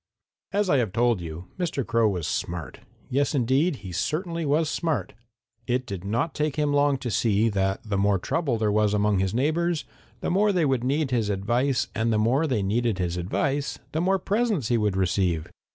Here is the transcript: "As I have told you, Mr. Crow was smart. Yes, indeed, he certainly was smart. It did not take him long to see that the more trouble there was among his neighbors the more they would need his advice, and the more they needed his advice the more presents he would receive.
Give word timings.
"As 0.51 0.67
I 0.67 0.77
have 0.77 0.93
told 0.93 1.21
you, 1.21 1.45
Mr. 1.59 1.85
Crow 1.85 2.09
was 2.09 2.25
smart. 2.25 2.79
Yes, 3.11 3.35
indeed, 3.35 3.75
he 3.85 3.91
certainly 3.91 4.47
was 4.47 4.67
smart. 4.67 5.13
It 5.67 5.85
did 5.85 6.03
not 6.03 6.33
take 6.33 6.55
him 6.55 6.73
long 6.73 6.97
to 6.97 7.11
see 7.11 7.49
that 7.49 7.81
the 7.83 7.99
more 7.99 8.17
trouble 8.17 8.57
there 8.57 8.71
was 8.71 8.95
among 8.95 9.19
his 9.19 9.35
neighbors 9.35 9.85
the 10.21 10.31
more 10.31 10.51
they 10.51 10.65
would 10.65 10.83
need 10.83 11.11
his 11.11 11.29
advice, 11.29 11.87
and 11.93 12.11
the 12.11 12.17
more 12.17 12.47
they 12.47 12.63
needed 12.63 12.97
his 12.97 13.15
advice 13.15 13.77
the 13.91 14.01
more 14.01 14.17
presents 14.17 14.69
he 14.69 14.77
would 14.79 14.97
receive. 14.97 15.47